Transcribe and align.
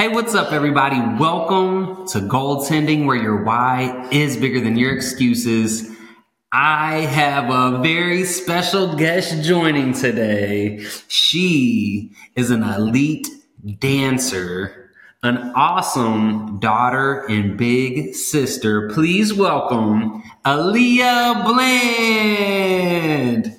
Hey, 0.00 0.08
what's 0.08 0.34
up, 0.34 0.50
everybody? 0.50 0.98
Welcome 0.98 2.06
to 2.06 2.20
Goaltending, 2.20 3.04
where 3.04 3.16
your 3.16 3.44
why 3.44 4.08
is 4.10 4.38
bigger 4.38 4.58
than 4.58 4.78
your 4.78 4.96
excuses. 4.96 5.94
I 6.50 7.00
have 7.00 7.50
a 7.50 7.82
very 7.82 8.24
special 8.24 8.96
guest 8.96 9.44
joining 9.44 9.92
today. 9.92 10.86
She 11.08 12.12
is 12.34 12.50
an 12.50 12.62
elite 12.62 13.28
dancer, 13.78 14.90
an 15.22 15.52
awesome 15.54 16.60
daughter 16.60 17.26
and 17.28 17.58
big 17.58 18.14
sister. 18.14 18.88
Please 18.88 19.34
welcome 19.34 20.22
Aaliyah 20.46 21.44
Bland. 21.44 23.54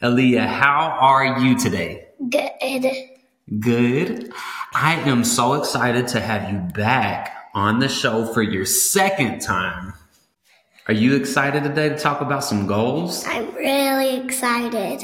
Aaliyah, 0.00 0.46
how 0.46 0.96
are 0.98 1.40
you 1.40 1.58
today? 1.58 2.06
Good. 2.26 3.19
Good. 3.58 4.32
I 4.72 4.94
am 5.06 5.24
so 5.24 5.54
excited 5.54 6.06
to 6.08 6.20
have 6.20 6.52
you 6.52 6.58
back 6.58 7.48
on 7.52 7.80
the 7.80 7.88
show 7.88 8.32
for 8.32 8.42
your 8.42 8.64
second 8.64 9.40
time. 9.40 9.94
Are 10.86 10.94
you 10.94 11.16
excited 11.16 11.64
today 11.64 11.88
to 11.88 11.98
talk 11.98 12.20
about 12.20 12.44
some 12.44 12.68
goals? 12.68 13.24
I'm 13.26 13.52
really 13.56 14.18
excited. 14.18 15.02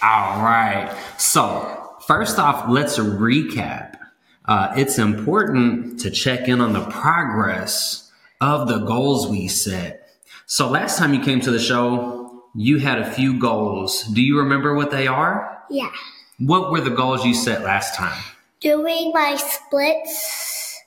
All 0.00 0.42
right. 0.42 0.96
So, 1.16 1.96
first 2.06 2.38
off, 2.38 2.68
let's 2.68 2.98
recap. 2.98 3.96
Uh, 4.44 4.74
it's 4.76 4.98
important 4.98 5.98
to 6.00 6.10
check 6.10 6.46
in 6.46 6.60
on 6.60 6.72
the 6.72 6.84
progress 6.84 8.12
of 8.40 8.68
the 8.68 8.78
goals 8.78 9.26
we 9.26 9.48
set. 9.48 10.08
So, 10.46 10.68
last 10.68 10.98
time 10.98 11.14
you 11.14 11.20
came 11.20 11.40
to 11.40 11.50
the 11.50 11.58
show, 11.58 12.44
you 12.54 12.78
had 12.78 13.00
a 13.00 13.10
few 13.10 13.40
goals. 13.40 14.04
Do 14.04 14.22
you 14.22 14.38
remember 14.38 14.74
what 14.74 14.92
they 14.92 15.08
are? 15.08 15.64
Yeah. 15.68 15.90
What 16.38 16.70
were 16.70 16.80
the 16.80 16.90
goals 16.90 17.24
you 17.24 17.34
set 17.34 17.62
last 17.62 17.94
time? 17.96 18.22
Doing 18.60 19.10
my 19.14 19.36
splits, 19.36 20.80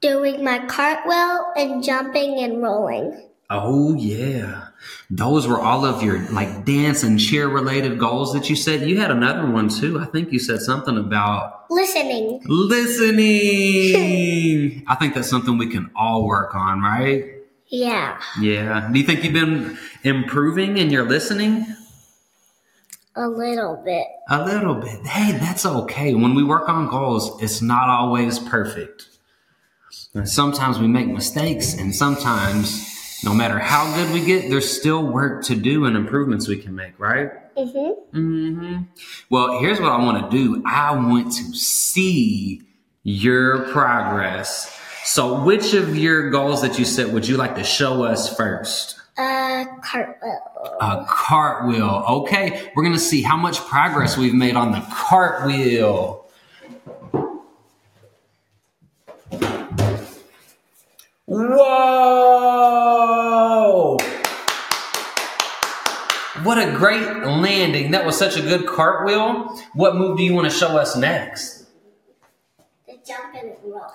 doing 0.00 0.42
my 0.44 0.58
cartwheel, 0.66 1.52
and 1.56 1.82
jumping 1.84 2.38
and 2.40 2.62
rolling. 2.62 3.22
Oh 3.48 3.94
yeah. 3.94 4.68
Those 5.08 5.46
were 5.46 5.60
all 5.60 5.84
of 5.84 6.02
your 6.02 6.18
like 6.32 6.64
dance 6.64 7.04
and 7.04 7.18
cheer 7.20 7.46
related 7.48 7.96
goals 7.98 8.32
that 8.32 8.50
you 8.50 8.56
said. 8.56 8.88
You 8.88 9.00
had 9.00 9.10
another 9.12 9.48
one 9.48 9.68
too. 9.68 10.00
I 10.00 10.04
think 10.06 10.32
you 10.32 10.40
said 10.40 10.60
something 10.60 10.96
about 10.98 11.64
Listening. 11.70 12.40
listening. 13.36 14.84
I 14.88 14.94
think 14.96 15.14
that's 15.14 15.30
something 15.30 15.58
we 15.58 15.68
can 15.70 15.90
all 15.96 16.26
work 16.26 16.54
on, 16.56 16.80
right? 16.80 17.24
Yeah. 17.68 18.20
Yeah. 18.40 18.88
Do 18.92 18.98
you 18.98 19.04
think 19.06 19.22
you've 19.24 19.32
been 19.32 19.78
improving 20.02 20.76
in 20.78 20.90
your 20.90 21.04
listening? 21.08 21.66
A 23.16 23.26
little 23.28 23.80
bit. 23.82 24.06
A 24.28 24.44
little 24.44 24.74
bit. 24.74 25.06
Hey, 25.06 25.32
that's 25.38 25.64
okay. 25.64 26.14
When 26.14 26.34
we 26.34 26.44
work 26.44 26.68
on 26.68 26.88
goals, 26.88 27.42
it's 27.42 27.62
not 27.62 27.88
always 27.88 28.38
perfect. 28.38 29.08
Sometimes 30.24 30.78
we 30.78 30.86
make 30.86 31.08
mistakes, 31.08 31.74
and 31.74 31.94
sometimes, 31.94 33.20
no 33.24 33.32
matter 33.32 33.58
how 33.58 33.94
good 33.94 34.12
we 34.12 34.24
get, 34.24 34.50
there's 34.50 34.70
still 34.70 35.06
work 35.06 35.44
to 35.44 35.54
do 35.54 35.86
and 35.86 35.96
improvements 35.96 36.46
we 36.48 36.56
can 36.58 36.74
make, 36.74 36.98
right? 36.98 37.30
Mm-hmm. 37.56 38.18
hmm 38.18 38.76
Well, 39.30 39.60
here's 39.60 39.80
what 39.80 39.92
I 39.92 40.04
want 40.04 40.30
to 40.30 40.36
do 40.36 40.62
I 40.66 40.94
want 40.94 41.32
to 41.32 41.54
see 41.54 42.62
your 43.02 43.68
progress. 43.70 44.78
So, 45.04 45.42
which 45.44 45.72
of 45.72 45.96
your 45.96 46.30
goals 46.30 46.60
that 46.62 46.78
you 46.78 46.84
set 46.84 47.10
would 47.10 47.26
you 47.26 47.36
like 47.36 47.54
to 47.56 47.64
show 47.64 48.02
us 48.04 48.36
first? 48.36 49.00
Uh, 49.56 49.64
cartwheel. 49.80 50.42
A 50.80 51.04
cartwheel. 51.08 52.04
Okay, 52.08 52.70
we're 52.74 52.82
gonna 52.82 52.98
see 52.98 53.22
how 53.22 53.36
much 53.36 53.58
progress 53.60 54.18
we've 54.18 54.34
made 54.34 54.54
on 54.54 54.72
the 54.72 54.84
cartwheel. 54.92 56.26
Whoa! 61.24 62.66
What 66.42 66.58
a 66.58 66.70
great 66.76 67.24
landing. 67.24 67.92
That 67.92 68.04
was 68.04 68.16
such 68.18 68.36
a 68.36 68.42
good 68.42 68.66
cartwheel. 68.66 69.58
What 69.72 69.96
move 69.96 70.18
do 70.18 70.22
you 70.22 70.34
want 70.34 70.50
to 70.50 70.56
show 70.56 70.76
us 70.76 70.96
next? 70.96 71.64
The 72.86 72.98
jump 73.06 73.34
and 73.34 73.56
roll. 73.64 73.90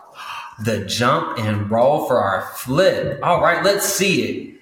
The 0.65 0.85
jump 0.85 1.37
and 1.37 1.69
roll 1.69 2.07
for 2.07 2.19
our 2.19 2.41
flip. 2.55 3.19
All 3.23 3.41
right, 3.41 3.63
let's 3.63 3.85
see 3.85 4.23
it. 4.23 4.60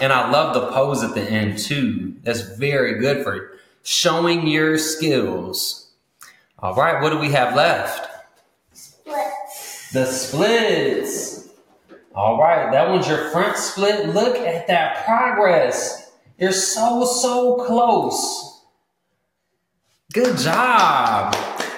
And 0.00 0.12
I 0.12 0.30
love 0.30 0.54
the 0.54 0.68
pose 0.72 1.02
at 1.02 1.14
the 1.14 1.22
end 1.22 1.58
too. 1.58 2.14
That's 2.22 2.56
very 2.56 2.98
good 3.00 3.24
for 3.24 3.58
showing 3.82 4.46
your 4.46 4.78
skills. 4.78 5.90
All 6.60 6.74
right, 6.74 7.02
what 7.02 7.10
do 7.10 7.18
we 7.18 7.30
have 7.30 7.54
left? 7.54 8.08
Splits. 8.72 9.92
The 9.92 10.06
splits. 10.06 11.48
All 12.14 12.38
right, 12.38 12.72
that 12.72 12.88
one's 12.88 13.06
your 13.06 13.30
front 13.30 13.56
split. 13.56 14.08
Look 14.08 14.36
at 14.36 14.66
that 14.66 15.04
progress. 15.04 16.10
You're 16.38 16.52
so, 16.52 17.04
so 17.04 17.64
close. 17.64 18.62
Good 20.12 20.38
job. 20.38 21.34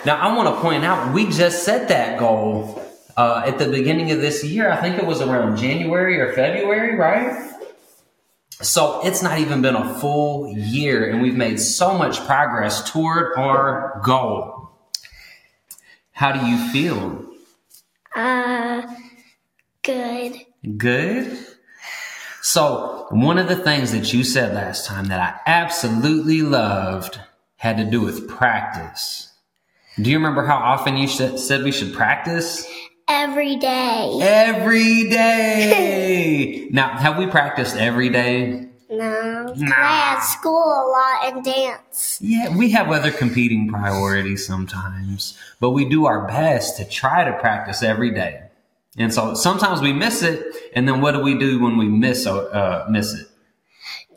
Now, 0.07 0.17
I 0.17 0.35
want 0.35 0.55
to 0.55 0.61
point 0.63 0.85
out 0.85 1.13
we 1.13 1.29
just 1.29 1.65
set 1.65 1.89
that 1.89 2.19
goal 2.19 2.83
uh, 3.17 3.43
at 3.45 3.59
the 3.59 3.69
beginning 3.69 4.13
of 4.13 4.21
this 4.21 4.43
year. 4.43 4.71
I 4.71 4.81
think 4.81 4.97
it 4.97 5.07
was 5.07 5.21
around 5.21 5.57
January 5.57 6.19
or 6.21 6.33
February, 6.33 6.97
right? 6.97 7.53
So 8.63 9.01
it's 9.05 9.23
not 9.23 9.39
even 9.39 9.63
been 9.63 9.75
a 9.75 9.99
full 10.01 10.55
year, 10.57 11.09
and 11.09 11.23
we've 11.23 11.37
made 11.37 11.61
so 11.61 11.97
much 11.97 12.25
progress 12.27 12.91
toward 12.91 13.39
our 13.39 14.01
goal. 14.05 14.71
How 16.13 16.33
do 16.33 16.47
you 16.47 16.69
feel? 16.71 17.27
Uh, 18.15 18.83
good. 19.83 20.37
Good. 20.77 21.39
So, 22.43 23.07
one 23.11 23.39
of 23.39 23.49
the 23.49 23.57
things 23.57 23.93
that 23.93 24.13
you 24.13 24.25
said 24.25 24.55
last 24.55 24.87
time 24.87 25.07
that 25.07 25.21
I 25.21 25.41
absolutely 25.51 26.43
loved 26.43 27.19
had 27.57 27.79
to 27.79 27.85
do 27.85 28.01
with 28.01 28.29
practice. 28.29 29.33
Do 29.97 30.11
you 30.11 30.17
remember 30.17 30.45
how 30.45 30.57
often 30.57 30.97
you 30.97 31.09
said 31.09 31.39
said 31.39 31.63
we 31.63 31.73
should 31.73 31.93
practice? 31.93 32.67
Every 33.13 33.57
day. 33.57 34.19
Every 34.23 35.09
day. 35.11 36.69
now, 36.71 36.97
have 36.97 37.19
we 37.19 37.27
practiced 37.27 37.75
every 37.77 38.09
day? 38.09 38.69
No. 38.89 39.53
Nah. 39.57 39.75
I 39.77 40.15
at 40.15 40.21
school 40.21 40.63
a 40.63 40.85
lot 40.89 41.35
and 41.35 41.45
dance. 41.45 42.19
Yeah, 42.23 42.57
we 42.57 42.71
have 42.71 42.89
other 42.89 43.11
competing 43.11 43.69
priorities 43.69 44.47
sometimes, 44.47 45.37
but 45.59 45.71
we 45.71 45.89
do 45.89 46.07
our 46.07 46.29
best 46.29 46.77
to 46.77 46.85
try 46.85 47.25
to 47.25 47.33
practice 47.39 47.83
every 47.83 48.13
day. 48.13 48.43
And 48.97 49.13
so 49.13 49.35
sometimes 49.35 49.81
we 49.81 49.93
miss 49.93 50.23
it, 50.23 50.45
and 50.75 50.87
then 50.87 51.01
what 51.01 51.13
do 51.13 51.21
we 51.21 51.37
do 51.37 51.61
when 51.61 51.79
we 51.79 51.89
miss 51.89 52.29
uh, 52.29 52.87
miss 52.89 53.13
it? 53.13 53.27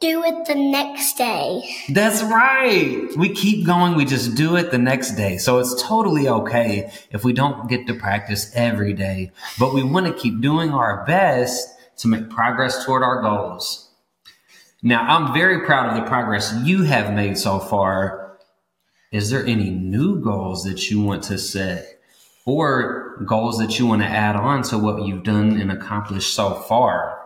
Do 0.03 0.21
it 0.25 0.47
the 0.47 0.55
next 0.55 1.13
day. 1.13 1.63
That's 1.87 2.21
right. 2.23 3.07
We 3.15 3.29
keep 3.29 3.65
going. 3.65 3.95
We 3.95 4.03
just 4.03 4.35
do 4.35 4.57
it 4.57 4.69
the 4.69 4.77
next 4.77 5.11
day. 5.11 5.37
So 5.37 5.59
it's 5.59 5.81
totally 5.81 6.27
okay 6.27 6.91
if 7.11 7.23
we 7.23 7.31
don't 7.31 7.69
get 7.69 7.87
to 7.87 7.93
practice 7.93 8.51
every 8.53 8.91
day, 8.91 9.31
but 9.57 9.73
we 9.73 9.81
want 9.81 10.07
to 10.07 10.13
keep 10.13 10.41
doing 10.41 10.71
our 10.71 11.05
best 11.05 11.69
to 11.99 12.09
make 12.09 12.29
progress 12.29 12.83
toward 12.83 13.01
our 13.01 13.21
goals. 13.21 13.91
Now, 14.81 15.03
I'm 15.03 15.33
very 15.33 15.65
proud 15.65 15.95
of 15.95 16.03
the 16.03 16.09
progress 16.09 16.53
you 16.65 16.83
have 16.83 17.13
made 17.13 17.37
so 17.37 17.59
far. 17.59 18.37
Is 19.13 19.29
there 19.29 19.45
any 19.45 19.69
new 19.69 20.19
goals 20.19 20.65
that 20.65 20.91
you 20.91 21.01
want 21.01 21.23
to 21.23 21.37
set 21.37 22.01
or 22.45 23.23
goals 23.25 23.57
that 23.59 23.79
you 23.79 23.87
want 23.87 24.01
to 24.01 24.07
add 24.09 24.35
on 24.35 24.63
to 24.63 24.77
what 24.77 25.05
you've 25.05 25.23
done 25.23 25.61
and 25.61 25.71
accomplished 25.71 26.33
so 26.33 26.55
far? 26.55 27.22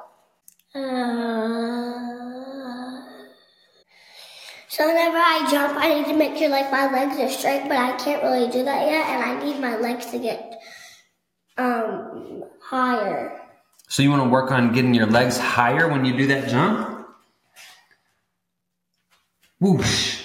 So 4.78 4.86
whenever 4.86 5.18
I 5.18 5.48
jump, 5.50 5.76
I 5.76 5.96
need 5.96 6.06
to 6.06 6.14
make 6.14 6.38
sure 6.38 6.50
like 6.50 6.72
my 6.72 6.86
legs 6.92 7.20
are 7.20 7.30
straight, 7.30 7.64
but 7.64 7.78
I 7.78 7.98
can't 7.98 8.22
really 8.22 8.48
do 8.52 8.64
that 8.64 8.86
yet, 8.86 9.08
and 9.08 9.24
I 9.24 9.44
need 9.44 9.60
my 9.60 9.76
legs 9.76 10.06
to 10.12 10.20
get 10.20 10.62
um 11.58 12.44
higher. 12.62 13.42
So 13.90 14.04
you 14.04 14.12
want 14.12 14.22
to 14.22 14.30
work 14.30 14.52
on 14.52 14.74
getting 14.74 14.94
your 14.94 15.08
legs 15.08 15.40
higher 15.40 15.90
when 15.90 16.06
you 16.06 16.16
do 16.16 16.28
that 16.28 16.48
jump? 16.48 17.08
Whoosh. 19.60 20.22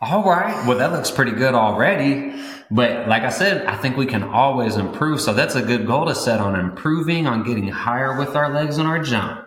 All 0.00 0.22
right. 0.22 0.64
Well, 0.68 0.78
that 0.78 0.92
looks 0.92 1.10
pretty 1.10 1.32
good 1.32 1.54
already. 1.54 2.40
But 2.70 3.08
like 3.08 3.24
I 3.24 3.30
said, 3.30 3.66
I 3.66 3.76
think 3.76 3.96
we 3.96 4.06
can 4.06 4.22
always 4.22 4.76
improve. 4.76 5.20
So 5.20 5.32
that's 5.32 5.56
a 5.56 5.62
good 5.62 5.88
goal 5.88 6.06
to 6.06 6.14
set 6.14 6.38
on 6.38 6.54
improving, 6.54 7.26
on 7.26 7.42
getting 7.42 7.66
higher 7.66 8.16
with 8.16 8.36
our 8.36 8.52
legs 8.52 8.78
on 8.78 8.86
our 8.86 9.02
jump. 9.02 9.45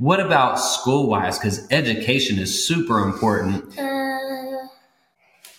What 0.00 0.18
about 0.18 0.58
school 0.58 1.08
wise? 1.08 1.38
Because 1.38 1.70
education 1.70 2.38
is 2.38 2.66
super 2.66 3.00
important. 3.00 3.78
Uh, 3.78 4.66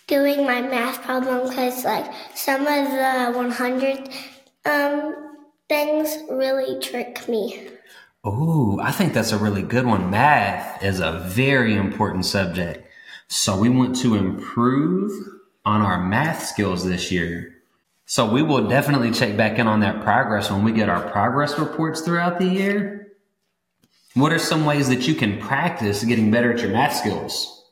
doing 0.08 0.44
my 0.44 0.60
math 0.60 1.00
problem 1.02 1.48
because 1.48 1.84
like 1.84 2.12
some 2.34 2.62
of 2.62 2.90
the 2.90 3.32
100 3.38 4.08
um 4.64 5.36
things 5.68 6.18
really 6.28 6.80
trick 6.80 7.28
me. 7.28 7.68
Ooh, 8.26 8.80
I 8.80 8.90
think 8.90 9.14
that's 9.14 9.30
a 9.30 9.38
really 9.38 9.62
good 9.62 9.86
one. 9.86 10.10
Math 10.10 10.82
is 10.82 10.98
a 10.98 11.20
very 11.28 11.76
important 11.76 12.24
subject. 12.24 12.84
So 13.28 13.56
we 13.56 13.68
want 13.68 13.94
to 13.98 14.16
improve 14.16 15.12
on 15.64 15.82
our 15.82 16.02
math 16.04 16.46
skills 16.46 16.84
this 16.84 17.12
year. 17.12 17.54
So 18.06 18.28
we 18.28 18.42
will 18.42 18.66
definitely 18.66 19.12
check 19.12 19.36
back 19.36 19.60
in 19.60 19.68
on 19.68 19.78
that 19.80 20.02
progress 20.02 20.50
when 20.50 20.64
we 20.64 20.72
get 20.72 20.88
our 20.88 21.08
progress 21.12 21.60
reports 21.60 22.00
throughout 22.00 22.40
the 22.40 22.48
year. 22.48 23.02
What 24.14 24.32
are 24.32 24.38
some 24.38 24.66
ways 24.66 24.88
that 24.88 25.08
you 25.08 25.14
can 25.14 25.38
practice 25.38 26.04
getting 26.04 26.30
better 26.30 26.52
at 26.52 26.60
your 26.60 26.70
math 26.70 26.96
skills? 26.96 27.64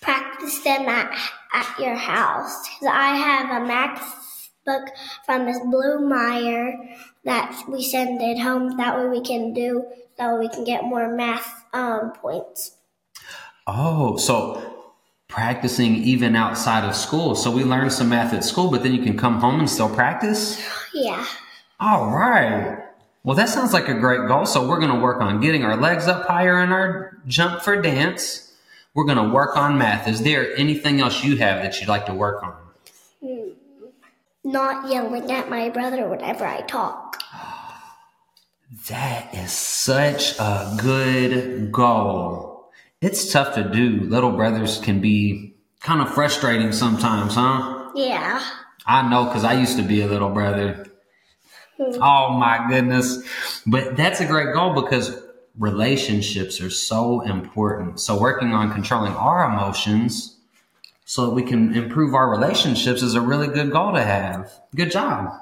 Practice 0.00 0.58
them 0.64 0.88
at, 0.88 1.12
at 1.52 1.78
your 1.78 1.96
house. 1.96 2.66
Because 2.68 2.94
I 2.94 3.16
have 3.16 3.62
a 3.62 3.66
math 3.66 4.50
book 4.64 4.88
from 5.26 5.44
Miss 5.44 5.58
Blue 5.60 6.00
Meyer 6.00 6.74
that 7.24 7.62
we 7.68 7.82
send 7.82 8.22
it 8.22 8.38
home. 8.38 8.78
That 8.78 8.96
way 8.96 9.08
we 9.08 9.20
can 9.20 9.52
do, 9.52 9.84
that 10.16 10.32
way 10.32 10.40
we 10.40 10.48
can 10.48 10.64
get 10.64 10.84
more 10.84 11.14
math 11.14 11.64
um, 11.74 12.12
points. 12.12 12.76
Oh, 13.66 14.16
so 14.16 14.92
practicing 15.28 15.96
even 15.96 16.36
outside 16.36 16.88
of 16.88 16.96
school. 16.96 17.34
So 17.34 17.50
we 17.50 17.64
learn 17.64 17.90
some 17.90 18.08
math 18.08 18.32
at 18.32 18.44
school, 18.44 18.70
but 18.70 18.82
then 18.82 18.94
you 18.94 19.02
can 19.02 19.16
come 19.18 19.40
home 19.40 19.60
and 19.60 19.68
still 19.68 19.94
practice? 19.94 20.58
Yeah. 20.94 21.26
All 21.78 22.10
right. 22.10 22.87
Well, 23.28 23.36
that 23.36 23.50
sounds 23.50 23.74
like 23.74 23.90
a 23.90 23.94
great 23.94 24.26
goal. 24.26 24.46
So 24.46 24.66
we're 24.66 24.78
going 24.78 24.90
to 24.90 24.98
work 24.98 25.20
on 25.20 25.42
getting 25.42 25.62
our 25.62 25.76
legs 25.76 26.08
up 26.08 26.26
higher 26.26 26.62
in 26.62 26.72
our 26.72 27.18
jump 27.26 27.60
for 27.60 27.78
dance. 27.78 28.54
We're 28.94 29.04
going 29.04 29.18
to 29.18 29.28
work 29.28 29.54
on 29.54 29.76
math. 29.76 30.08
Is 30.08 30.22
there 30.22 30.56
anything 30.56 31.02
else 31.02 31.22
you 31.22 31.36
have 31.36 31.62
that 31.62 31.78
you'd 31.78 31.90
like 31.90 32.06
to 32.06 32.14
work 32.14 32.42
on? 32.42 32.56
Hmm. 33.22 33.50
Not 34.44 34.90
yelling 34.90 35.30
at 35.30 35.50
my 35.50 35.68
brother 35.68 36.08
whenever 36.08 36.46
I 36.46 36.62
talk. 36.62 37.22
That 38.88 39.34
is 39.34 39.52
such 39.52 40.38
a 40.38 40.74
good 40.78 41.70
goal. 41.70 42.70
It's 43.02 43.30
tough 43.30 43.54
to 43.56 43.64
do. 43.64 44.00
Little 44.00 44.32
brothers 44.32 44.78
can 44.78 45.00
be 45.00 45.54
kind 45.80 46.00
of 46.00 46.14
frustrating 46.14 46.72
sometimes, 46.72 47.34
huh? 47.34 47.90
Yeah. 47.94 48.42
I 48.86 49.08
know 49.08 49.24
because 49.24 49.44
I 49.44 49.60
used 49.60 49.76
to 49.76 49.82
be 49.82 50.00
a 50.00 50.06
little 50.06 50.30
brother. 50.30 50.86
Oh 52.00 52.30
my 52.30 52.66
goodness. 52.68 53.22
But 53.66 53.96
that's 53.96 54.20
a 54.20 54.26
great 54.26 54.52
goal 54.52 54.80
because 54.80 55.22
relationships 55.58 56.60
are 56.60 56.70
so 56.70 57.20
important. 57.22 58.00
So 58.00 58.20
working 58.20 58.52
on 58.52 58.72
controlling 58.72 59.12
our 59.12 59.50
emotions 59.50 60.36
so 61.04 61.26
that 61.26 61.32
we 61.32 61.42
can 61.42 61.74
improve 61.74 62.14
our 62.14 62.30
relationships 62.30 63.02
is 63.02 63.14
a 63.14 63.20
really 63.20 63.48
good 63.48 63.70
goal 63.70 63.92
to 63.94 64.02
have. 64.02 64.50
Good 64.74 64.90
job. 64.90 65.32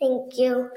Thank 0.00 0.38
you. 0.38 0.70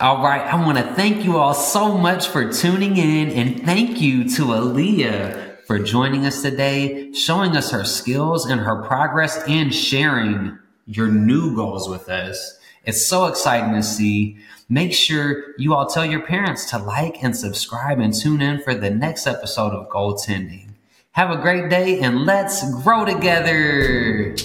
All 0.00 0.22
right. 0.22 0.42
I 0.42 0.56
want 0.64 0.78
to 0.78 0.94
thank 0.94 1.24
you 1.24 1.38
all 1.38 1.54
so 1.54 1.96
much 1.96 2.28
for 2.28 2.52
tuning 2.52 2.96
in 2.96 3.30
and 3.30 3.64
thank 3.64 4.00
you 4.00 4.28
to 4.30 4.46
Aaliyah 4.46 5.64
for 5.66 5.78
joining 5.78 6.26
us 6.26 6.42
today, 6.42 7.12
showing 7.12 7.56
us 7.56 7.70
her 7.70 7.84
skills 7.84 8.46
and 8.46 8.60
her 8.60 8.82
progress 8.82 9.42
and 9.48 9.74
sharing 9.74 10.58
your 10.86 11.08
new 11.08 11.56
goals 11.56 11.88
with 11.88 12.08
us. 12.08 12.58
It's 12.86 13.04
so 13.04 13.26
exciting 13.26 13.74
to 13.74 13.82
see. 13.82 14.38
Make 14.68 14.92
sure 14.92 15.54
you 15.58 15.74
all 15.74 15.86
tell 15.86 16.06
your 16.06 16.22
parents 16.22 16.70
to 16.70 16.78
like 16.78 17.22
and 17.22 17.36
subscribe 17.36 17.98
and 17.98 18.14
tune 18.14 18.40
in 18.40 18.62
for 18.62 18.74
the 18.74 18.90
next 18.90 19.26
episode 19.26 19.72
of 19.72 19.88
Goaltending. 19.88 20.68
Have 21.10 21.30
a 21.30 21.42
great 21.42 21.68
day 21.68 21.98
and 21.98 22.24
let's 22.24 22.62
grow 22.82 23.04
together. 23.04 24.36